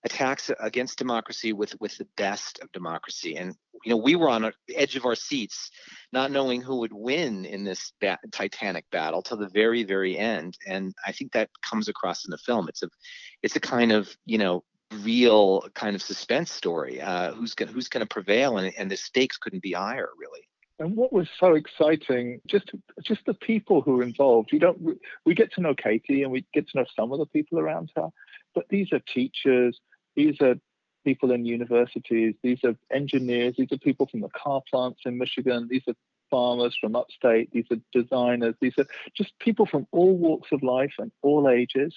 [0.05, 3.37] attacks against democracy with with the best of democracy.
[3.37, 5.70] And you know, we were on the edge of our seats,
[6.12, 7.92] not knowing who would win in this
[8.33, 10.57] titanic battle till the very, very end.
[10.66, 12.68] And I think that comes across in the film.
[12.68, 12.88] It's a,
[13.42, 17.01] it's a kind of you know real kind of suspense story.
[17.01, 20.48] Uh, who's going who's going to prevail, and, and the stakes couldn't be higher, really.
[20.81, 22.70] And what was so exciting, just
[23.03, 24.53] just the people who are involved.
[24.53, 27.27] You don't we get to know Katie, and we get to know some of the
[27.27, 28.09] people around her,
[28.55, 29.79] but these are teachers,
[30.14, 30.55] these are
[31.05, 35.68] people in universities, these are engineers, these are people from the car plants in Michigan,
[35.70, 35.94] these are
[36.31, 37.51] farmers from upstate.
[37.53, 38.55] These are designers.
[38.61, 41.94] These are just people from all walks of life and all ages.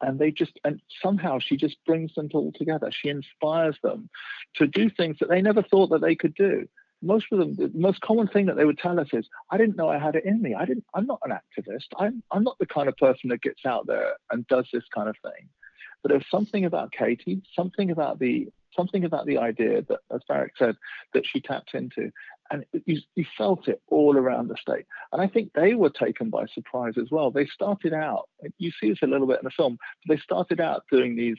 [0.00, 2.90] And they just, and somehow she just brings them all together.
[2.92, 4.10] She inspires them
[4.56, 6.68] to do things that they never thought that they could do
[7.02, 9.76] most of them, the most common thing that they would tell us is, I didn't
[9.76, 10.54] know I had it in me.
[10.54, 11.86] I didn't, I'm not an activist.
[11.98, 15.08] I'm, I'm not the kind of person that gets out there and does this kind
[15.08, 15.48] of thing.
[16.02, 20.52] But there's something about Katie, something about the, something about the idea that, as Barak
[20.58, 20.76] said,
[21.14, 22.10] that she tapped into.
[22.50, 24.86] And you, you felt it all around the state.
[25.12, 27.30] And I think they were taken by surprise as well.
[27.30, 28.28] They started out,
[28.58, 29.78] you see this a little bit in the film,
[30.08, 31.38] they started out doing these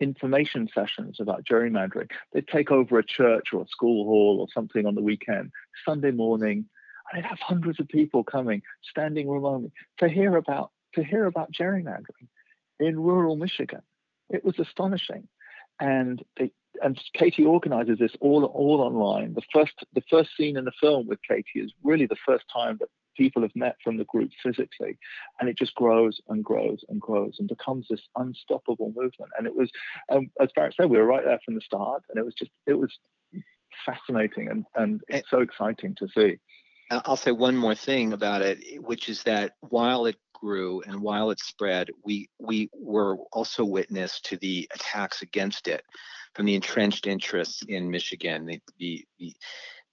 [0.00, 2.10] information sessions about gerrymandering.
[2.32, 5.50] They'd take over a church or a school hall or something on the weekend,
[5.84, 6.66] Sunday morning,
[7.12, 11.26] and they'd have hundreds of people coming, standing room only, to hear about to hear
[11.26, 12.28] about gerrymandering
[12.78, 13.82] in rural Michigan.
[14.30, 15.28] It was astonishing.
[15.80, 19.34] And they and Katie organizes this all all online.
[19.34, 22.76] The first the first scene in the film with Katie is really the first time
[22.80, 24.98] that people have met from the group physically,
[25.38, 29.30] and it just grows and grows and grows and becomes this unstoppable movement.
[29.38, 29.70] And it was,
[30.10, 32.50] um, as Barak said, we were right there from the start, and it was just
[32.66, 32.96] it was
[33.84, 36.38] fascinating and and it's so exciting to see.
[36.90, 41.30] I'll say one more thing about it, which is that while it grew and while
[41.30, 45.82] it spread, we we were also witness to the attacks against it
[46.34, 48.46] from the entrenched interests in Michigan.
[48.46, 49.34] The, the, the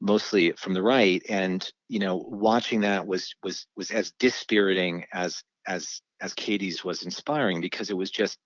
[0.01, 1.21] mostly from the right.
[1.29, 7.03] And you know watching that was was was as dispiriting as as as katie's was
[7.03, 8.37] inspiring because it was just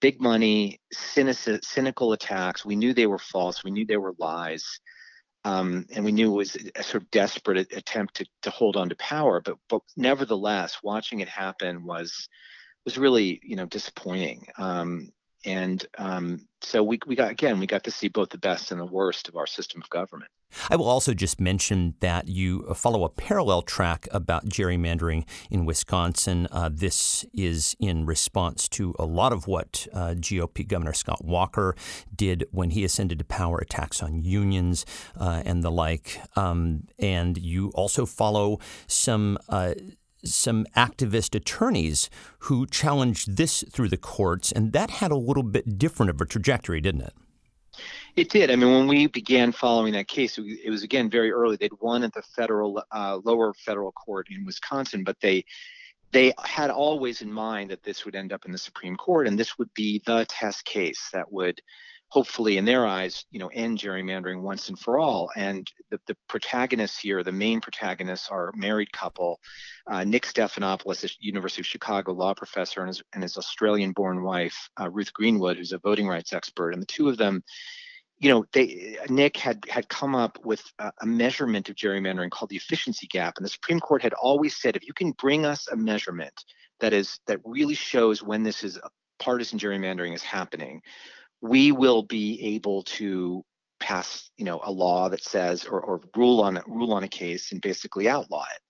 [0.00, 2.64] big money cynical, cynical attacks.
[2.64, 3.64] We knew they were false.
[3.64, 4.64] We knew they were lies.
[5.44, 8.88] Um, and we knew it was a sort of desperate attempt to, to hold on
[8.88, 9.40] to power.
[9.40, 12.28] But but nevertheless watching it happen was
[12.84, 14.48] was really you know disappointing.
[14.58, 15.12] Um,
[15.44, 18.80] and um, so we, we got again we got to see both the best and
[18.80, 20.30] the worst of our system of government
[20.70, 26.48] I will also just mention that you follow a parallel track about gerrymandering in Wisconsin.
[26.50, 31.76] Uh, this is in response to a lot of what uh, GOP Governor Scott Walker
[32.14, 34.86] did when he ascended to power, attacks on unions
[35.18, 36.20] uh, and the like.
[36.36, 39.74] Um, and you also follow some uh,
[40.24, 45.78] some activist attorneys who challenged this through the courts, and that had a little bit
[45.78, 47.14] different of a trajectory, didn't it?
[48.16, 48.50] It did.
[48.50, 51.56] I mean, when we began following that case, it was again very early.
[51.56, 55.44] They'd won at the federal, uh, lower federal court in Wisconsin, but they
[56.10, 59.38] they had always in mind that this would end up in the Supreme Court, and
[59.38, 61.60] this would be the test case that would
[62.10, 65.30] hopefully in their eyes you know end gerrymandering once and for all.
[65.36, 69.40] And the, the protagonists here the main protagonists are a married couple.
[69.86, 74.22] Uh, nick stephanopoulos a university of chicago law professor and his, and his australian born
[74.22, 76.72] wife uh, ruth greenwood who's a voting rights expert.
[76.72, 77.42] And the two of them
[78.18, 82.50] you know they nick had had come up with a, a measurement of gerrymandering called
[82.50, 83.34] the efficiency gap.
[83.36, 86.44] And the supreme court had always said if you can bring us a measurement
[86.80, 88.78] that is that really shows when this is
[89.18, 90.80] partisan gerrymandering is happening
[91.40, 93.44] we will be able to
[93.80, 97.52] pass you know a law that says or, or rule on rule on a case
[97.52, 98.60] and basically outlaw it.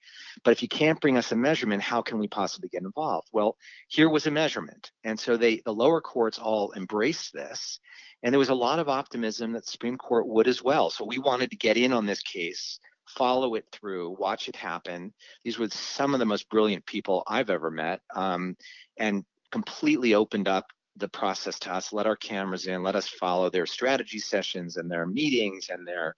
[0.44, 3.28] But if you can't bring us a measurement how can we possibly get involved?
[3.33, 3.57] Well
[3.88, 4.90] here was a measurement.
[5.04, 7.81] And so they the lower courts all embraced this.
[8.22, 10.90] And there was a lot of optimism that the supreme court would as well.
[10.90, 15.14] So we wanted to get in on this case follow it through watch it happen.
[15.42, 18.00] These were some of the most brilliant people i've ever met.
[18.14, 18.57] Um,
[18.98, 20.66] and completely opened up
[20.98, 21.92] the process to us.
[21.92, 26.14] Let our cameras in let us follow their strategy sessions and their meetings and their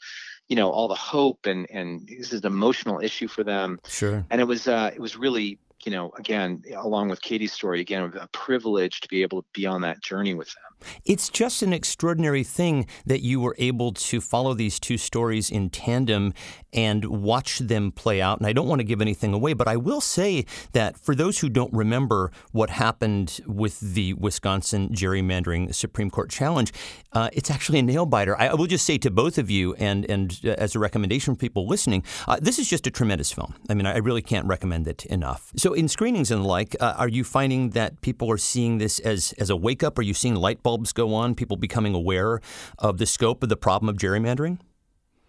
[0.49, 3.81] you know all the hope and and this is an emotional issue for them.
[3.87, 4.25] Sure.
[4.31, 8.13] And it was uh it was really you know again along with katie's story again
[8.21, 10.71] a privilege to be able to be on that journey with them
[11.05, 15.71] it's just an extraordinary thing that you were able to follow these two stories in
[15.71, 16.33] tandem
[16.73, 18.39] and watch them play out.
[18.39, 21.39] And I don't want to give anything away, but I will say that for those
[21.39, 26.73] who don't remember what happened with the Wisconsin gerrymandering Supreme Court challenge,
[27.13, 28.39] uh, it's actually a nail biter.
[28.39, 31.39] I will just say to both of you, and and uh, as a recommendation for
[31.39, 33.55] people listening, uh, this is just a tremendous film.
[33.69, 35.53] I mean, I really can't recommend it enough.
[35.57, 38.99] So, in screenings and the like, uh, are you finding that people are seeing this
[39.01, 39.99] as as a wake up?
[39.99, 41.35] Are you seeing light bulbs go on?
[41.35, 42.41] People becoming aware
[42.79, 44.59] of the scope of the problem of gerrymandering?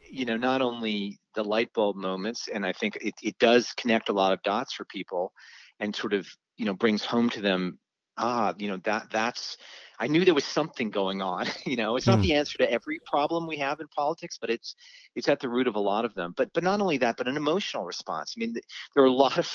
[0.09, 4.09] You know, not only the light bulb moments, and I think it, it does connect
[4.09, 5.31] a lot of dots for people,
[5.79, 6.27] and sort of
[6.57, 7.79] you know brings home to them,
[8.17, 9.57] ah, you know that that's
[10.01, 11.45] I knew there was something going on.
[11.65, 12.23] you know, it's not mm.
[12.23, 14.75] the answer to every problem we have in politics, but it's
[15.15, 16.33] it's at the root of a lot of them.
[16.35, 18.33] But but not only that, but an emotional response.
[18.35, 18.53] I mean,
[18.95, 19.47] there are a lot of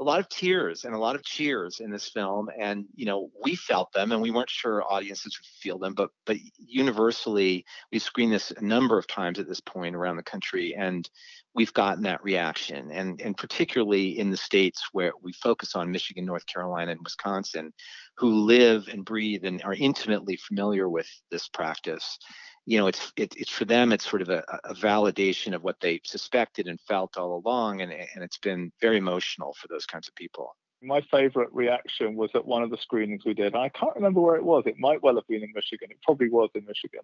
[0.00, 3.30] a lot of tears and a lot of cheers in this film, and you know,
[3.42, 8.02] we felt them, and we weren't sure audiences would feel them, but but universally, we've
[8.02, 11.08] screened this a number of times at this point around the country, and
[11.54, 16.26] we've gotten that reaction, and and particularly in the states where we focus on Michigan,
[16.26, 17.72] North Carolina, and Wisconsin,
[18.16, 22.18] who live and breathe and are intimately familiar with this practice
[22.66, 25.80] you know it's it, it's for them it's sort of a, a, validation of what
[25.80, 30.08] they suspected and felt all along and, and it's been very emotional for those kinds
[30.08, 33.54] of people my favorite reaction was at one of the screenings we did.
[33.54, 34.64] I can't remember where it was.
[34.66, 35.90] It might well have been in Michigan.
[35.90, 37.00] It probably was in Michigan.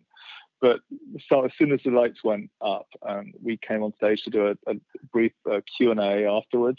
[0.61, 0.81] But
[1.29, 4.49] so as soon as the lights went up, um, we came on stage to do
[4.49, 4.75] a, a
[5.13, 6.79] brief uh, Q&A afterwards.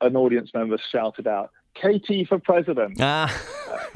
[0.00, 1.50] An audience member shouted out,
[1.80, 2.98] Katie for president.
[3.00, 3.34] Ah.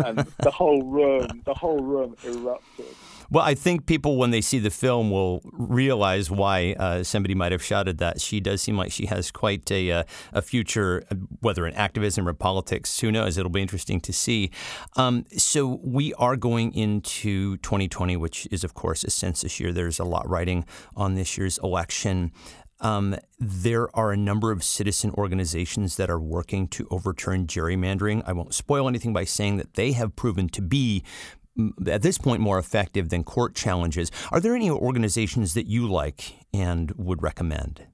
[0.05, 2.87] and the whole room, the whole room erupted.
[3.33, 7.51] Well, I think people, when they see the film, will realize why uh, somebody might
[7.51, 8.21] have shouted that.
[8.21, 10.05] She does seem like she has quite a, uh,
[10.35, 13.01] a future, uh, whether in activism or politics.
[13.01, 13.39] Who knows?
[13.39, 14.51] It'll be interesting to see.
[14.97, 19.73] Um, so we are going into 2020, which is, of course, a census year.
[19.73, 22.33] There's a lot writing on this year's election.
[22.83, 28.23] Um, there are a number of citizen organizations that are working to overturn gerrymandering.
[28.27, 31.05] I won't spoil anything by saying that they have proven to be
[31.87, 34.11] at this point more effective than court challenges.
[34.31, 37.87] Are there any organizations that you like and would recommend?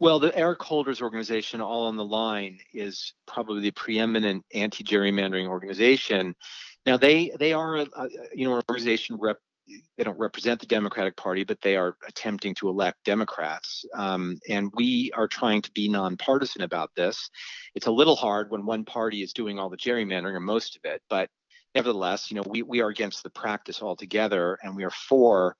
[0.00, 6.34] Well, the Eric Holder's organization, All on the Line, is probably the preeminent anti-gerrymandering organization.
[6.86, 9.38] Now, they they are a, a you know an organization rep,
[9.96, 13.84] they don't represent the Democratic Party, but they are attempting to elect Democrats.
[13.94, 17.30] Um, and we are trying to be nonpartisan about this.
[17.74, 20.82] It's a little hard when one party is doing all the gerrymandering or most of
[20.84, 21.28] it, but
[21.74, 25.56] nevertheless, you know, we, we are against the practice altogether, and we are for,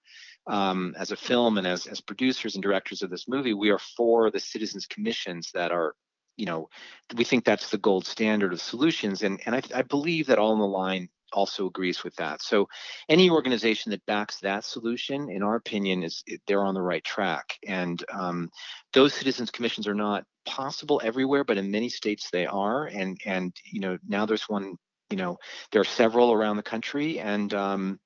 [0.46, 3.78] um, as a film and as, as producers and directors of this movie, we are
[3.96, 5.94] for the citizens commissions that are,
[6.36, 6.68] you know,
[7.16, 10.52] we think that's the gold standard of solutions, and and I, I believe that All
[10.52, 12.42] on the Line also agrees with that.
[12.42, 12.68] So
[13.08, 17.58] any organization that backs that solution, in our opinion, is they're on the right track.
[17.66, 18.50] And um,
[18.92, 22.86] those citizens commissions are not possible everywhere, but in many states they are.
[22.86, 24.76] And and you know now there's one
[25.10, 25.38] you know,
[25.72, 28.00] there are several around the country, and um,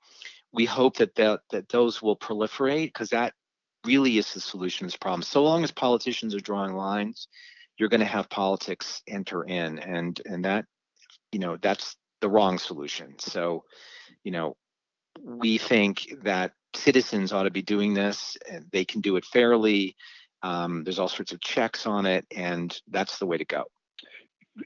[0.52, 3.34] we hope that, that that those will proliferate because that
[3.86, 5.22] really is the solution to this problem.
[5.22, 7.28] So long as politicians are drawing lines,
[7.76, 10.64] you're going to have politics enter in, and and that,
[11.30, 13.14] you know, that's the wrong solution.
[13.18, 13.64] So,
[14.24, 14.56] you know,
[15.22, 18.36] we think that citizens ought to be doing this.
[18.50, 19.94] And they can do it fairly.
[20.42, 23.64] Um, there's all sorts of checks on it, and that's the way to go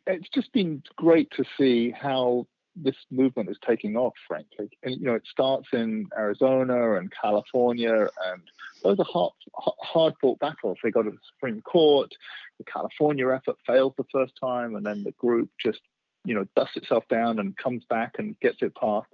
[0.06, 2.46] it's just been great to see how
[2.76, 4.70] this movement is taking off, frankly.
[4.82, 8.42] And, you know, it starts in Arizona and California, and
[8.84, 10.78] those are hard, hard fought battles.
[10.82, 12.12] They go to the Supreme Court.
[12.58, 15.80] The California effort failed the first time, and then the group just
[16.24, 19.08] you know dusts itself down and comes back and gets it passed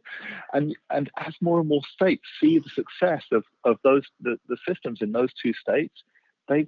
[0.53, 4.57] and and as more and more states see the success of of those the, the
[4.67, 6.03] systems in those two states
[6.49, 6.67] they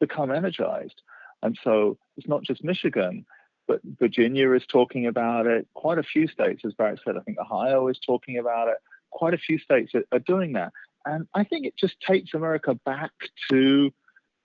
[0.00, 1.02] become energized
[1.42, 3.24] and so it's not just michigan
[3.66, 5.66] but Virginia is talking about it.
[5.74, 8.76] Quite a few states, as Barak said, I think Ohio is talking about it.
[9.10, 10.72] Quite a few states are, are doing that.
[11.04, 13.12] And I think it just takes America back
[13.50, 13.92] to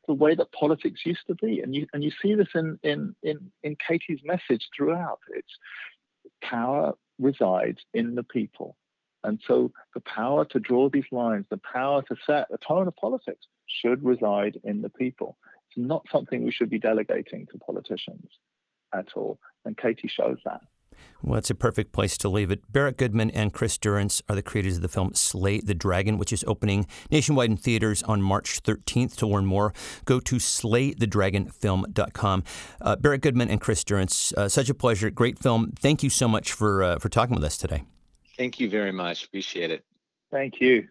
[0.07, 1.61] the way that politics used to be.
[1.61, 5.19] And you and you see this in in in, in Katie's message throughout.
[5.29, 5.57] It's
[6.43, 8.75] power resides in the people.
[9.23, 12.95] And so the power to draw these lines, the power to set the tone of
[12.95, 15.37] politics should reside in the people.
[15.69, 18.27] It's not something we should be delegating to politicians
[18.93, 19.39] at all.
[19.63, 20.61] And Katie shows that.
[21.23, 22.71] Well, it's a perfect place to leave it.
[22.71, 26.33] Barak Goodman and Chris Durrance are the creators of the film Slay the Dragon, which
[26.33, 29.17] is opening nationwide in theaters on March 13th.
[29.17, 29.73] To learn more,
[30.05, 32.43] go to slaythedragonfilm.com.
[32.81, 35.11] Uh, Barak Goodman and Chris Durrance, uh, such a pleasure.
[35.11, 35.73] Great film.
[35.77, 37.83] Thank you so much for, uh, for talking with us today.
[38.37, 39.25] Thank you very much.
[39.25, 39.85] Appreciate it.
[40.31, 40.87] Thank you.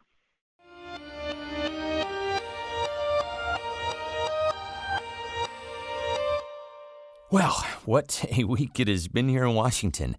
[7.33, 10.16] Well, what a week it has been here in Washington.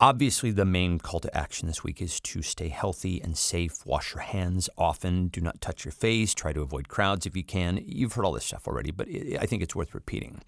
[0.00, 3.84] Obviously, the main call to action this week is to stay healthy and safe.
[3.84, 5.28] Wash your hands often.
[5.28, 6.32] Do not touch your face.
[6.32, 7.82] Try to avoid crowds if you can.
[7.86, 9.06] You've heard all this stuff already, but
[9.38, 10.40] I think it's worth repeating.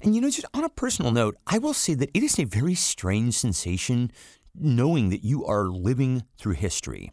[0.00, 2.44] And you know, just on a personal note, I will say that it is a
[2.44, 4.10] very strange sensation
[4.58, 7.12] knowing that you are living through history.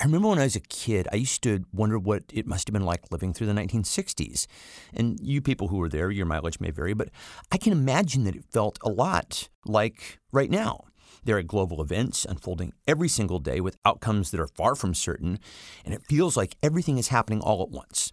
[0.00, 2.72] I remember when I was a kid, I used to wonder what it must have
[2.72, 4.46] been like living through the 1960s.
[4.92, 7.10] And you people who were there, your mileage may vary, but
[7.52, 10.84] I can imagine that it felt a lot like right now.
[11.24, 15.38] There are global events unfolding every single day with outcomes that are far from certain,
[15.84, 18.12] and it feels like everything is happening all at once.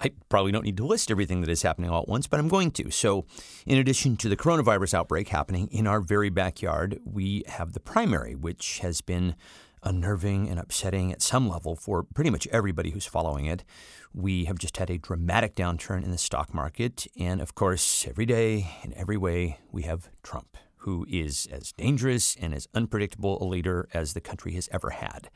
[0.00, 2.48] I probably don't need to list everything that is happening all at once, but I'm
[2.48, 2.90] going to.
[2.90, 3.26] So,
[3.66, 8.36] in addition to the coronavirus outbreak happening in our very backyard, we have the primary,
[8.36, 9.34] which has been
[9.82, 13.64] unnerving and upsetting at some level for pretty much everybody who's following it.
[14.12, 17.06] We have just had a dramatic downturn in the stock market.
[17.18, 22.36] And of course, every day, in every way, we have Trump, who is as dangerous
[22.40, 25.30] and as unpredictable a leader as the country has ever had.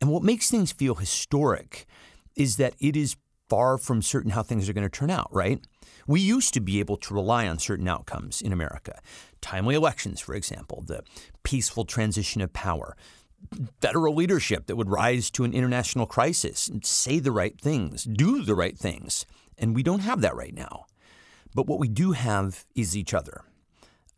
[0.00, 1.86] And what makes things feel historic
[2.34, 3.16] is that it is
[3.48, 5.60] far from certain how things are going to turn out, right?
[6.06, 9.00] We used to be able to rely on certain outcomes in America.
[9.40, 11.02] Timely elections, for example, the
[11.42, 12.96] peaceful transition of power,
[13.80, 18.42] federal leadership that would rise to an international crisis and say the right things, do
[18.42, 19.26] the right things.
[19.58, 20.86] And we don't have that right now.
[21.54, 23.42] But what we do have is each other.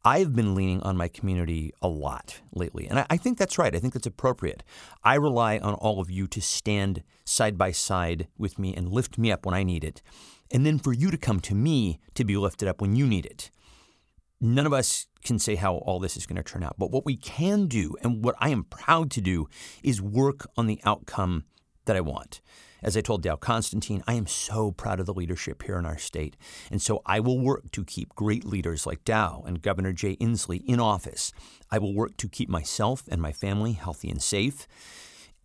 [0.04, 3.74] I've been leaning on my community a lot lately, and I, think that's right.
[3.74, 4.62] I think that's appropriate.
[5.02, 9.18] I rely on all of you to stand side by side with me and lift
[9.18, 10.00] me up when I need it,
[10.50, 13.26] and then for you to come to me to be lifted up when you need
[13.26, 13.50] it.
[14.40, 16.76] None of us can say how all this is going to turn out.
[16.78, 19.48] But what we can do, and what I am proud to do,
[19.82, 21.44] is work on the outcome
[21.86, 22.40] that I want.
[22.80, 25.98] As I told Dow Constantine, I am so proud of the leadership here in our
[25.98, 26.36] state.
[26.70, 30.64] And so I will work to keep great leaders like Dow and Governor Jay Inslee
[30.64, 31.32] in office.
[31.72, 34.68] I will work to keep myself and my family healthy and safe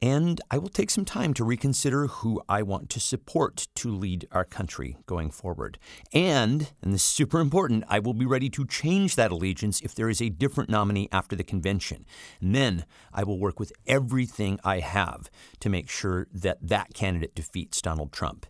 [0.04, 4.28] and I will take some time to reconsider who I want to support to lead
[4.34, 5.80] our country going forward.
[6.12, 9.96] And, and this is super important, I will be ready to change that allegiance if
[9.96, 12.06] there is a different nominee after the convention.
[12.42, 15.32] And then I will work with everything I have
[15.62, 18.46] to make sure that that candidate defeats Donald Trump.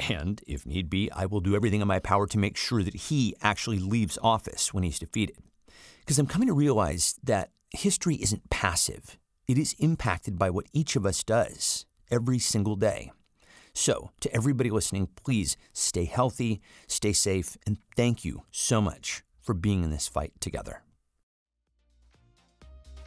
[0.00, 2.96] And if need be, I will do everything in my power to make sure that
[2.96, 5.36] he actually leaves office when he's defeated.
[6.00, 9.16] Because I'm coming to realize that history isn't passive
[9.52, 13.12] it is impacted by what each of us does every single day.
[13.74, 19.52] So, to everybody listening, please stay healthy, stay safe, and thank you so much for
[19.52, 20.82] being in this fight together.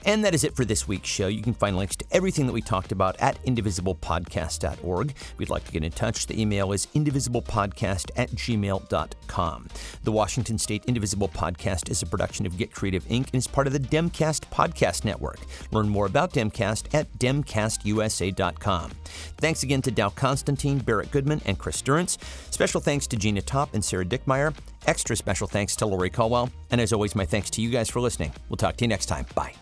[0.05, 1.27] And that is it for this week's show.
[1.27, 5.09] You can find links to everything that we talked about at indivisiblepodcast.org.
[5.09, 9.67] If you'd like to get in touch, the email is indivisiblepodcast at gmail.com.
[10.03, 13.25] The Washington State Indivisible Podcast is a production of Get Creative Inc.
[13.27, 15.39] and is part of the Demcast Podcast Network.
[15.71, 18.91] Learn more about Demcast at demcastusa.com.
[19.37, 22.17] Thanks again to Dow Constantine, Barak Goodman, and Chris Durrance.
[22.51, 24.55] Special thanks to Gina Top and Sarah Dickmeyer.
[24.85, 26.51] Extra special thanks to Lori Caldwell.
[26.69, 28.31] And as always, my thanks to you guys for listening.
[28.49, 29.25] We'll talk to you next time.
[29.33, 29.53] Bye.